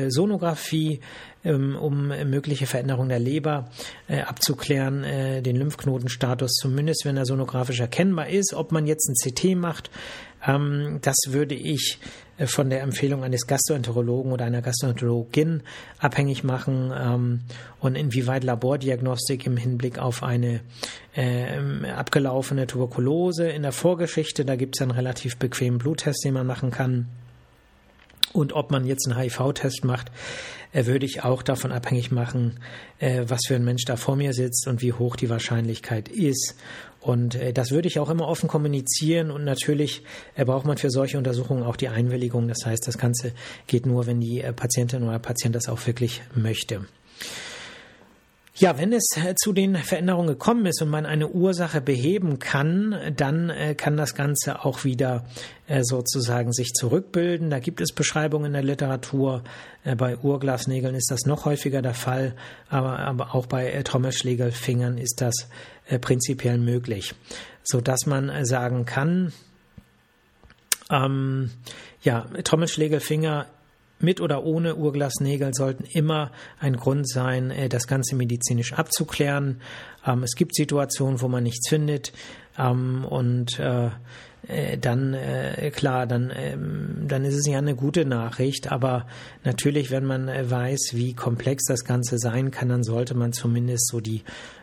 Sonographie, 0.08 1.00
ähm, 1.42 1.74
um 1.74 2.08
mögliche 2.08 2.66
Veränderungen 2.66 3.08
der 3.08 3.18
Leber 3.18 3.70
abzuklären, 4.06 5.02
den 5.42 5.56
Lymphknotenstatus 5.56 6.52
zumindest, 6.52 7.04
wenn 7.04 7.16
er 7.16 7.26
sonografisch 7.26 7.80
erkennbar 7.80 8.28
ist. 8.28 8.54
Ob 8.54 8.70
man 8.70 8.86
jetzt 8.86 9.08
ein 9.08 9.16
CT 9.16 9.56
macht, 9.56 9.90
ähm, 10.46 10.98
das 11.02 11.16
würde 11.28 11.54
ich 11.54 11.98
äh, 12.38 12.46
von 12.46 12.70
der 12.70 12.82
Empfehlung 12.82 13.22
eines 13.22 13.46
Gastroenterologen 13.46 14.32
oder 14.32 14.44
einer 14.44 14.62
Gastroenterologin 14.62 15.62
abhängig 15.98 16.44
machen 16.44 16.92
ähm, 16.96 17.40
und 17.80 17.96
inwieweit 17.96 18.44
Labordiagnostik 18.44 19.46
im 19.46 19.56
Hinblick 19.56 19.98
auf 19.98 20.22
eine 20.22 20.60
äh, 21.14 21.58
abgelaufene 21.94 22.66
Tuberkulose 22.66 23.48
in 23.48 23.62
der 23.62 23.72
Vorgeschichte, 23.72 24.44
da 24.44 24.56
gibt 24.56 24.76
es 24.76 24.82
einen 24.82 24.90
relativ 24.90 25.36
bequemen 25.36 25.78
Bluttest, 25.78 26.24
den 26.24 26.34
man 26.34 26.46
machen 26.46 26.70
kann. 26.70 27.06
Und 28.32 28.52
ob 28.52 28.70
man 28.70 28.86
jetzt 28.86 29.08
einen 29.08 29.18
HIV-Test 29.18 29.84
macht, 29.84 30.10
äh, 30.72 30.86
würde 30.86 31.04
ich 31.04 31.24
auch 31.24 31.42
davon 31.42 31.72
abhängig 31.72 32.12
machen, 32.12 32.60
äh, 32.98 33.24
was 33.26 33.40
für 33.46 33.56
ein 33.56 33.64
Mensch 33.64 33.84
da 33.84 33.96
vor 33.96 34.16
mir 34.16 34.32
sitzt 34.32 34.68
und 34.68 34.82
wie 34.82 34.92
hoch 34.92 35.16
die 35.16 35.28
Wahrscheinlichkeit 35.28 36.08
ist. 36.08 36.54
Und 37.00 37.34
äh, 37.34 37.52
das 37.52 37.72
würde 37.72 37.88
ich 37.88 37.98
auch 37.98 38.08
immer 38.08 38.28
offen 38.28 38.48
kommunizieren 38.48 39.30
und 39.30 39.44
natürlich 39.44 40.02
braucht 40.36 40.66
man 40.66 40.76
für 40.76 40.90
solche 40.90 41.18
Untersuchungen 41.18 41.64
auch 41.64 41.76
die 41.76 41.88
Einwilligung. 41.88 42.46
Das 42.46 42.64
heißt, 42.64 42.86
das 42.86 42.98
Ganze 42.98 43.32
geht 43.66 43.86
nur, 43.86 44.06
wenn 44.06 44.20
die 44.20 44.42
Patientin 44.54 45.02
oder 45.02 45.18
Patient 45.18 45.54
das 45.54 45.68
auch 45.68 45.86
wirklich 45.86 46.22
möchte. 46.34 46.84
Ja, 48.60 48.76
wenn 48.76 48.92
es 48.92 49.08
äh, 49.16 49.34
zu 49.36 49.54
den 49.54 49.74
Veränderungen 49.74 50.26
gekommen 50.28 50.66
ist 50.66 50.82
und 50.82 50.90
man 50.90 51.06
eine 51.06 51.28
Ursache 51.28 51.80
beheben 51.80 52.38
kann, 52.38 52.94
dann 53.16 53.48
äh, 53.48 53.74
kann 53.74 53.96
das 53.96 54.14
Ganze 54.14 54.66
auch 54.66 54.84
wieder 54.84 55.24
äh, 55.66 55.82
sozusagen 55.82 56.52
sich 56.52 56.74
zurückbilden. 56.74 57.48
Da 57.48 57.58
gibt 57.58 57.80
es 57.80 57.94
Beschreibungen 57.94 58.48
in 58.48 58.52
der 58.52 58.62
Literatur. 58.62 59.44
Bei 59.96 60.18
Urglasnägeln 60.18 60.94
ist 60.94 61.10
das 61.10 61.24
noch 61.24 61.46
häufiger 61.46 61.80
der 61.80 61.94
Fall, 61.94 62.34
aber, 62.68 63.34
auch 63.34 63.46
bei 63.46 63.82
Trommelschlägelfingern 63.82 64.98
ist 64.98 65.22
das 65.22 65.48
prinzipiell 66.02 66.58
möglich, 66.58 67.14
so 67.62 67.80
dass 67.80 68.04
man 68.04 68.44
sagen 68.44 68.84
kann, 68.84 69.32
ähm, 70.90 71.50
ja, 72.02 72.26
Trommelschlägelfinger 72.44 73.46
mit 74.02 74.20
oder 74.20 74.44
ohne 74.44 74.76
Urglasnägel 74.76 75.54
sollten 75.54 75.84
immer 75.84 76.30
ein 76.58 76.76
Grund 76.76 77.08
sein, 77.08 77.50
äh, 77.50 77.68
das 77.68 77.86
Ganze 77.86 78.16
medizinisch 78.16 78.72
abzuklären. 78.72 79.60
Ähm, 80.06 80.22
es 80.22 80.34
gibt 80.34 80.54
Situationen, 80.54 81.20
wo 81.20 81.28
man 81.28 81.42
nichts 81.42 81.68
findet 81.68 82.12
ähm, 82.58 83.04
und 83.04 83.58
äh, 83.58 83.90
äh, 84.48 84.78
dann 84.78 85.16
klar, 85.74 86.06
dann, 86.06 86.32
ähm, 86.34 87.04
dann 87.06 87.24
ist 87.24 87.34
es 87.34 87.46
ja 87.46 87.58
eine 87.58 87.76
gute 87.76 88.06
Nachricht. 88.06 88.72
Aber 88.72 89.06
natürlich, 89.44 89.90
wenn 89.90 90.04
man 90.04 90.28
weiß, 90.28 90.92
wie 90.94 91.14
komplex 91.14 91.64
das 91.68 91.84
Ganze 91.84 92.18
sein 92.18 92.50
kann, 92.50 92.70
dann 92.70 92.82
sollte 92.82 93.14
man 93.14 93.32
zumindest 93.32 93.88
so 93.88 94.00
die 94.00 94.22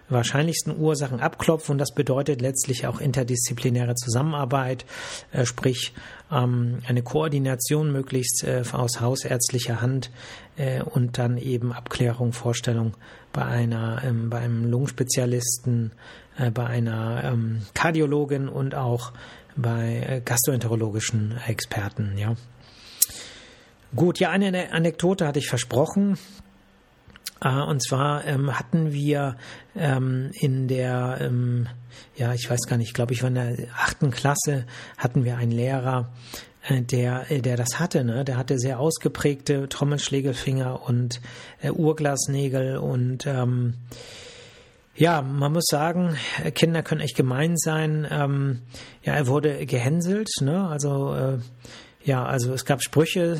wahrscheinlichsten 0.09 0.77
Ursachen 0.77 1.19
abklopfen 1.19 1.73
und 1.73 1.77
das 1.77 1.93
bedeutet 1.93 2.41
letztlich 2.41 2.87
auch 2.87 2.99
interdisziplinäre 2.99 3.95
Zusammenarbeit, 3.95 4.85
äh, 5.31 5.45
sprich 5.45 5.93
ähm, 6.31 6.79
eine 6.87 7.03
Koordination 7.03 7.91
möglichst 7.91 8.43
äh, 8.43 8.63
aus 8.71 9.01
hausärztlicher 9.01 9.81
Hand 9.81 10.11
äh, 10.57 10.81
und 10.81 11.17
dann 11.17 11.37
eben 11.37 11.73
Abklärung, 11.73 12.33
Vorstellung 12.33 12.93
bei 13.33 13.43
einer, 13.43 14.01
ähm, 14.03 14.29
bei 14.29 14.39
einem 14.39 14.65
Lungenspezialisten, 14.69 15.91
bei 16.53 16.67
einer 16.67 17.23
ähm, 17.23 17.63
Kardiologin 17.73 18.47
und 18.47 18.75
auch 18.75 19.11
bei 19.55 20.21
gastroenterologischen 20.23 21.35
Experten, 21.47 22.15
ja. 22.15 22.35
Gut, 23.95 24.19
ja, 24.19 24.29
eine 24.29 24.71
Anekdote 24.71 25.25
hatte 25.25 25.39
ich 25.39 25.47
versprochen. 25.47 26.19
Uh, 27.43 27.69
und 27.69 27.83
zwar 27.83 28.25
ähm, 28.25 28.57
hatten 28.57 28.91
wir 28.93 29.37
ähm, 29.75 30.31
in 30.33 30.67
der, 30.67 31.19
ähm, 31.21 31.67
ja, 32.15 32.33
ich 32.33 32.49
weiß 32.49 32.61
gar 32.67 32.77
nicht, 32.77 32.87
ich 32.87 32.93
glaube, 32.93 33.13
ich 33.13 33.21
war 33.21 33.29
in 33.29 33.35
der 33.35 33.55
achten 33.75 34.09
Klasse, 34.09 34.65
hatten 34.97 35.23
wir 35.23 35.37
einen 35.37 35.51
Lehrer, 35.51 36.09
äh, 36.67 36.81
der, 36.81 37.31
äh, 37.31 37.41
der 37.41 37.55
das 37.55 37.79
hatte, 37.79 38.03
ne? 38.03 38.25
Der 38.25 38.37
hatte 38.37 38.57
sehr 38.57 38.79
ausgeprägte 38.79 39.69
Trommelschlägelfinger 39.69 40.81
und 40.87 41.21
äh, 41.61 41.69
Urglasnägel 41.69 42.77
und 42.77 43.25
ähm, 43.27 43.75
ja, 44.95 45.21
man 45.21 45.53
muss 45.53 45.65
sagen, 45.69 46.17
Kinder 46.55 46.81
können 46.81 47.01
echt 47.01 47.15
gemein 47.15 47.55
sein. 47.55 48.07
Ähm, 48.09 48.61
ja, 49.03 49.13
er 49.13 49.27
wurde 49.27 49.67
gehänselt, 49.67 50.29
ne? 50.41 50.67
Also 50.67 51.13
äh, 51.13 51.37
ja, 52.07 52.25
also 52.25 52.53
es 52.53 52.63
gab 52.63 52.81
Sprüche. 52.81 53.39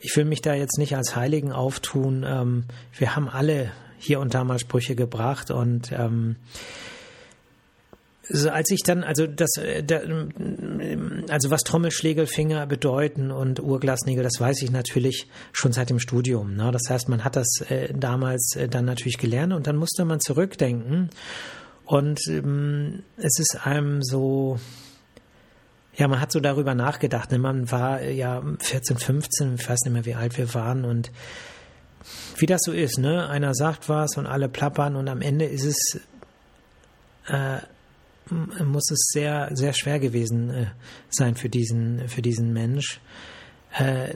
Ich 0.00 0.16
will 0.16 0.24
mich 0.24 0.42
da 0.42 0.54
jetzt 0.54 0.76
nicht 0.76 0.96
als 0.96 1.14
Heiligen 1.14 1.52
auftun. 1.52 2.24
Ähm, 2.26 2.64
wir 2.98 3.14
haben 3.14 3.28
alle 3.28 3.70
hier 3.96 4.18
und 4.18 4.34
da 4.34 4.42
mal 4.42 4.58
Sprüche 4.58 4.96
gebracht 4.96 5.52
und 5.52 5.92
ähm, 5.92 6.36
also 8.28 8.50
als 8.50 8.70
ich 8.70 8.80
dann, 8.84 9.04
also 9.04 9.26
das, 9.26 9.56
äh, 9.58 9.84
also 11.28 11.50
was 11.50 11.62
Trommelschlägelfinger 11.62 12.66
bedeuten 12.66 13.30
und 13.30 13.60
Urglasnägel, 13.60 14.24
das 14.24 14.40
weiß 14.40 14.62
ich 14.62 14.72
natürlich 14.72 15.28
schon 15.52 15.72
seit 15.72 15.90
dem 15.90 16.00
Studium. 16.00 16.56
Ne? 16.56 16.72
Das 16.72 16.82
heißt, 16.88 17.08
man 17.08 17.22
hat 17.22 17.36
das 17.36 17.60
äh, 17.68 17.92
damals 17.94 18.56
äh, 18.56 18.68
dann 18.68 18.86
natürlich 18.86 19.18
gelernt 19.18 19.52
und 19.52 19.66
dann 19.66 19.76
musste 19.76 20.04
man 20.04 20.20
zurückdenken. 20.20 21.10
Und 21.84 22.18
ähm, 22.28 23.02
es 23.18 23.38
ist 23.38 23.66
einem 23.66 24.02
so, 24.02 24.58
ja, 25.96 26.08
man 26.08 26.20
hat 26.20 26.32
so 26.32 26.40
darüber 26.40 26.74
nachgedacht. 26.74 27.30
Ne? 27.30 27.38
Man 27.38 27.70
war 27.70 28.00
äh, 28.00 28.12
ja 28.12 28.42
14, 28.58 28.98
15, 28.98 29.54
ich 29.58 29.68
weiß 29.68 29.80
nicht 29.84 29.92
mehr, 29.92 30.04
wie 30.04 30.14
alt 30.14 30.36
wir 30.36 30.52
waren 30.54 30.84
und 30.84 31.10
wie 32.36 32.46
das 32.46 32.60
so 32.64 32.72
ist, 32.72 32.98
ne? 32.98 33.28
Einer 33.28 33.54
sagt 33.54 33.88
was 33.88 34.16
und 34.16 34.26
alle 34.26 34.48
plappern 34.48 34.96
und 34.96 35.08
am 35.08 35.22
Ende 35.22 35.46
ist 35.46 35.64
es, 35.64 36.00
äh, 37.28 37.58
muss 38.62 38.90
es 38.90 39.08
sehr, 39.12 39.50
sehr 39.54 39.72
schwer 39.72 40.00
gewesen 40.00 40.50
äh, 40.50 40.66
sein 41.10 41.36
für 41.36 41.48
diesen, 41.48 42.08
für 42.08 42.22
diesen 42.22 42.52
Mensch. 42.52 43.00
Äh, 43.78 44.14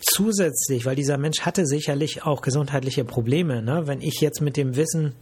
zusätzlich, 0.00 0.86
weil 0.86 0.96
dieser 0.96 1.18
Mensch 1.18 1.40
hatte 1.40 1.66
sicherlich 1.66 2.22
auch 2.22 2.40
gesundheitliche 2.40 3.04
Probleme, 3.04 3.60
ne? 3.60 3.86
Wenn 3.86 4.00
ich 4.00 4.20
jetzt 4.20 4.40
mit 4.40 4.56
dem 4.56 4.76
Wissen 4.76 5.14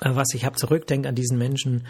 was 0.00 0.34
ich 0.34 0.44
habe, 0.44 0.56
zurückdenke 0.56 1.08
an 1.08 1.14
diesen 1.14 1.38
Menschen, 1.38 1.86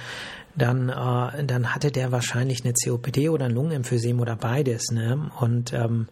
dann, 0.56 0.88
äh, 0.88 1.44
dann 1.44 1.74
hatte 1.74 1.90
der 1.90 2.12
wahrscheinlich 2.12 2.64
eine 2.64 2.74
COPD 2.74 3.28
oder 3.28 3.46
ein 3.46 3.52
Lungenemphysem 3.52 4.20
oder 4.20 4.36
beides. 4.36 4.90
Ne? 4.90 5.30
Und 5.38 5.72
ähm, 5.72 6.08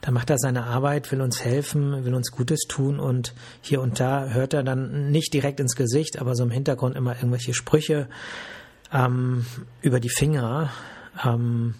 da 0.00 0.10
macht 0.10 0.30
er 0.30 0.38
seine 0.38 0.64
Arbeit, 0.64 1.10
will 1.10 1.20
uns 1.20 1.44
helfen, 1.44 2.04
will 2.04 2.14
uns 2.14 2.30
Gutes 2.30 2.60
tun 2.68 3.00
und 3.00 3.34
hier 3.62 3.80
und 3.80 3.98
da 3.98 4.28
hört 4.28 4.54
er 4.54 4.62
dann 4.62 5.10
nicht 5.10 5.32
direkt 5.32 5.60
ins 5.60 5.74
Gesicht, 5.74 6.20
aber 6.20 6.34
so 6.34 6.44
im 6.44 6.50
Hintergrund 6.50 6.96
immer 6.96 7.16
irgendwelche 7.16 7.54
Sprüche 7.54 8.08
ähm, 8.92 9.46
über 9.80 10.00
die 10.00 10.10
Finger. 10.10 10.70
Ähm, 11.24 11.74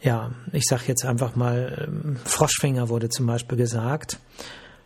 ja, 0.00 0.32
ich 0.52 0.64
sag 0.68 0.86
jetzt 0.86 1.04
einfach 1.04 1.34
mal, 1.34 1.88
ähm, 1.88 2.16
Froschfinger 2.24 2.88
wurde 2.88 3.08
zum 3.08 3.26
Beispiel 3.26 3.56
gesagt. 3.56 4.18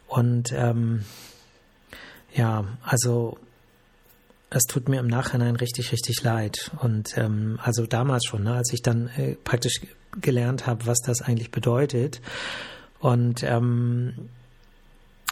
Und 0.07 0.52
ähm, 0.52 1.04
ja, 2.35 2.64
also 2.83 3.37
es 4.50 4.64
tut 4.64 4.88
mir 4.88 5.00
im 5.00 5.06
Nachhinein 5.06 5.56
richtig, 5.56 5.92
richtig 5.92 6.22
leid. 6.22 6.70
Und 6.80 7.16
ähm, 7.18 7.58
also 7.62 7.87
damals 7.87 8.24
schon, 8.26 8.44
ne, 8.44 8.54
als 8.54 8.72
ich 8.72 8.82
dann 8.82 9.08
äh, 9.16 9.34
praktisch 9.44 9.80
gelernt 10.20 10.66
habe, 10.66 10.87
was 10.87 10.98
das 11.00 11.20
eigentlich 11.20 11.50
bedeutet. 11.50 12.20
Und 12.98 13.42
ähm, 13.42 14.30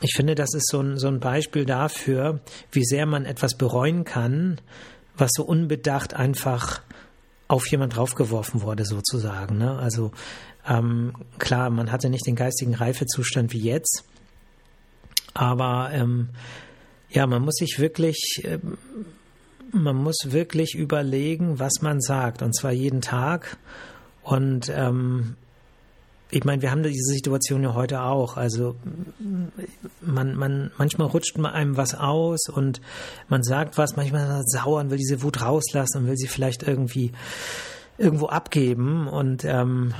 ich 0.03 0.15
finde, 0.15 0.35
das 0.35 0.53
ist 0.55 0.69
so 0.71 0.81
ein, 0.81 0.99
so 0.99 1.09
ein 1.09 1.21
Beispiel 1.21 1.65
dafür, 1.65 2.41
wie 2.71 2.85
sehr 2.85 3.07
man 3.07 3.25
etwas 3.25 3.57
bereuen 3.57 4.05
kann, 4.05 4.61
was 5.17 5.31
so 5.35 5.45
unbedacht 5.45 6.13
einfach 6.13 6.83
auf 7.49 7.67
jemand 7.71 7.97
draufgeworfen 7.97 8.61
wurde, 8.61 8.85
sozusagen. 8.85 9.57
Ne? 9.57 9.79
Also 9.79 10.13
ähm, 10.69 11.15
klar, 11.39 11.71
man 11.71 11.91
hatte 11.91 12.11
nicht 12.11 12.27
den 12.27 12.37
geistigen 12.37 12.75
Reifezustand 12.75 13.53
wie 13.53 13.61
jetzt, 13.61 14.05
aber 15.33 15.91
ähm, 15.93 16.31
ja, 17.11 17.27
man 17.27 17.43
muss 17.43 17.57
sich 17.57 17.79
wirklich, 17.79 18.43
ähm, 18.45 18.79
man 19.73 19.97
muss 19.97 20.17
wirklich 20.31 20.75
überlegen, 20.75 21.59
was 21.59 21.83
man 21.83 22.01
sagt, 22.01 22.43
und 22.43 22.55
zwar 22.55 22.73
jeden 22.73 23.01
Tag. 23.01 23.57
Und 24.23 24.71
ähm, 24.75 25.37
ich 26.31 26.45
meine, 26.45 26.61
wir 26.61 26.71
haben 26.71 26.83
diese 26.83 27.15
Situation 27.15 27.63
ja 27.63 27.75
heute 27.75 28.03
auch. 28.03 28.37
Also 28.37 28.75
man, 30.01 30.35
man, 30.35 30.73
manchmal 30.77 31.07
rutscht 31.07 31.39
man 31.39 31.53
einem 31.53 31.77
was 31.77 31.95
aus 31.95 32.49
und 32.49 32.81
man 33.29 33.43
sagt 33.45 33.79
was, 33.79 33.97
manchmal 33.97 34.27
man 34.27 34.47
sauer 34.47 34.81
und 34.81 34.91
will 34.91 34.99
diese 34.99 35.23
Wut 35.23 35.41
rauslassen 35.41 35.99
und 35.99 36.07
will 36.09 36.17
sie 36.17 36.27
vielleicht 36.27 36.65
irgendwie 36.65 37.13
irgendwo 37.99 38.27
abgeben. 38.27 39.07
Und 39.07 39.45
ähm, 39.45 39.95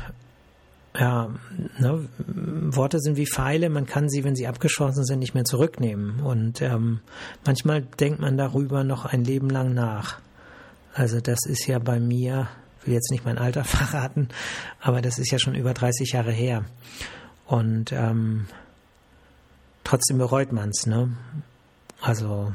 ja, 0.99 1.31
ne, 1.79 2.09
Worte 2.19 3.01
sind 3.01 3.17
wie 3.17 3.27
Pfeile, 3.27 3.69
man 3.69 3.87
kann 3.87 4.09
sie, 4.09 4.25
wenn 4.25 4.37
sie 4.37 4.47
abgeschossen 4.47 5.05
sind, 5.05 5.19
nicht 5.19 5.35
mehr 5.35 5.45
zurücknehmen. 5.45 6.21
Und 6.21 6.63
ähm, 6.63 7.01
manchmal 7.45 7.83
denkt 7.83 8.21
man 8.21 8.37
darüber 8.37 8.85
noch 8.85 9.05
ein 9.05 9.25
Leben 9.25 9.51
lang 9.51 9.75
nach. 9.75 10.19
Also 10.95 11.21
das 11.21 11.41
ist 11.47 11.67
ja 11.67 11.79
bei 11.79 12.01
mir, 12.01 12.49
will 12.85 12.95
jetzt 12.95 13.11
nicht 13.11 13.25
mein 13.25 13.39
Alter 13.39 13.65
verraten, 13.65 14.29
aber 14.81 15.03
das 15.03 15.19
ist 15.19 15.31
ja 15.31 15.39
schon 15.39 15.55
über 15.55 15.75
30 15.75 16.13
Jahre 16.13 16.33
her. 16.33 16.65
Und 17.47 17.93
ähm, 17.93 18.47
trotzdem 19.85 20.19
bereut 20.19 20.53
man 20.53 20.71
es, 20.71 20.87
ne? 20.87 21.11
Also 22.01 22.53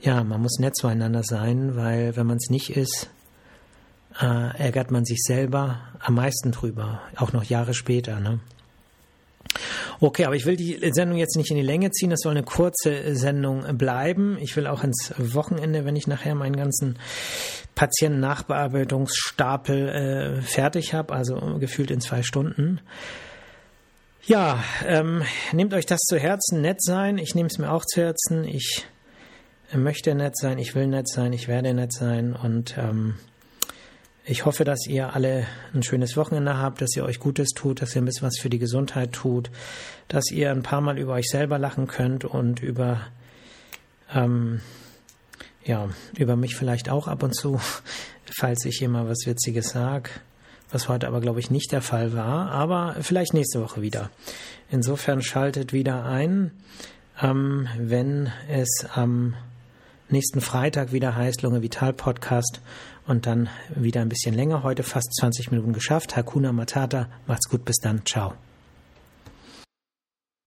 ja, 0.00 0.22
man 0.24 0.40
muss 0.40 0.58
nett 0.58 0.76
zueinander 0.76 1.22
sein, 1.22 1.76
weil 1.76 2.16
wenn 2.16 2.26
man 2.26 2.36
es 2.36 2.50
nicht 2.50 2.70
ist, 2.70 3.10
äh, 4.20 4.56
ärgert 4.58 4.90
man 4.90 5.04
sich 5.04 5.22
selber 5.22 5.80
am 6.00 6.14
meisten 6.14 6.52
drüber, 6.52 7.00
auch 7.16 7.32
noch 7.32 7.44
Jahre 7.44 7.74
später. 7.74 8.20
Ne? 8.20 8.40
Okay, 10.00 10.26
aber 10.26 10.36
ich 10.36 10.46
will 10.46 10.56
die 10.56 10.78
Sendung 10.92 11.18
jetzt 11.18 11.36
nicht 11.36 11.50
in 11.50 11.56
die 11.56 11.62
Länge 11.62 11.90
ziehen. 11.90 12.12
Es 12.12 12.20
soll 12.20 12.32
eine 12.32 12.42
kurze 12.42 13.16
Sendung 13.16 13.78
bleiben. 13.78 14.36
Ich 14.40 14.56
will 14.56 14.66
auch 14.66 14.84
ins 14.84 15.12
Wochenende, 15.16 15.84
wenn 15.84 15.96
ich 15.96 16.06
nachher 16.06 16.34
meinen 16.34 16.56
ganzen 16.56 16.98
Patienten-Nachbearbeitungsstapel 17.74 19.88
äh, 19.88 20.42
fertig 20.42 20.94
habe, 20.94 21.14
also 21.14 21.58
gefühlt 21.58 21.90
in 21.90 22.00
zwei 22.00 22.22
Stunden. 22.22 22.80
Ja, 24.26 24.62
ähm, 24.84 25.22
nehmt 25.52 25.72
euch 25.72 25.86
das 25.86 26.00
zu 26.00 26.18
Herzen, 26.18 26.60
nett 26.60 26.82
sein. 26.82 27.16
Ich 27.18 27.34
nehme 27.34 27.48
es 27.48 27.58
mir 27.58 27.70
auch 27.70 27.84
zu 27.84 28.02
Herzen. 28.02 28.44
Ich 28.44 28.84
möchte 29.72 30.14
nett 30.14 30.36
sein, 30.36 30.58
ich 30.58 30.74
will 30.74 30.86
nett 30.86 31.08
sein, 31.08 31.32
ich 31.32 31.48
werde 31.48 31.74
nett 31.74 31.92
sein 31.92 32.34
und 32.34 32.76
ähm, 32.78 33.14
Ich 34.28 34.44
hoffe, 34.44 34.64
dass 34.64 34.88
ihr 34.88 35.14
alle 35.14 35.46
ein 35.72 35.84
schönes 35.84 36.16
Wochenende 36.16 36.58
habt, 36.58 36.82
dass 36.82 36.96
ihr 36.96 37.04
euch 37.04 37.20
Gutes 37.20 37.50
tut, 37.50 37.80
dass 37.80 37.94
ihr 37.94 38.02
ein 38.02 38.06
bisschen 38.06 38.26
was 38.26 38.38
für 38.40 38.50
die 38.50 38.58
Gesundheit 38.58 39.12
tut, 39.12 39.52
dass 40.08 40.32
ihr 40.32 40.50
ein 40.50 40.64
paar 40.64 40.80
Mal 40.80 40.98
über 40.98 41.12
euch 41.12 41.28
selber 41.28 41.60
lachen 41.60 41.86
könnt 41.86 42.24
und 42.24 42.60
über, 42.60 43.02
ähm, 44.12 44.62
ja, 45.64 45.90
über 46.18 46.34
mich 46.34 46.56
vielleicht 46.56 46.90
auch 46.90 47.06
ab 47.06 47.22
und 47.22 47.36
zu, 47.36 47.60
falls 48.36 48.64
ich 48.64 48.86
mal 48.88 49.08
was 49.08 49.26
Witziges 49.26 49.68
sage, 49.68 50.10
was 50.72 50.88
heute 50.88 51.06
aber, 51.06 51.20
glaube 51.20 51.38
ich, 51.38 51.52
nicht 51.52 51.70
der 51.70 51.82
Fall 51.82 52.12
war, 52.12 52.50
aber 52.50 52.96
vielleicht 53.02 53.32
nächste 53.32 53.62
Woche 53.62 53.80
wieder. 53.80 54.10
Insofern 54.68 55.22
schaltet 55.22 55.72
wieder 55.72 56.04
ein, 56.04 56.50
ähm, 57.22 57.68
wenn 57.78 58.32
es 58.48 58.86
am 58.92 59.36
nächsten 60.08 60.40
Freitag 60.40 60.92
wieder 60.92 61.16
heißt 61.16 61.42
Lunge 61.42 61.62
Vital 61.62 61.92
Podcast 61.92 62.60
und 63.06 63.26
dann 63.26 63.48
wieder 63.74 64.00
ein 64.00 64.08
bisschen 64.08 64.34
länger. 64.34 64.62
Heute 64.62 64.82
fast 64.82 65.14
20 65.20 65.50
Minuten 65.50 65.72
geschafft. 65.72 66.16
Hakuna 66.16 66.52
Matata. 66.52 67.08
Macht's 67.26 67.48
gut. 67.48 67.64
Bis 67.64 67.76
dann. 67.76 68.04
Ciao. 68.04 68.34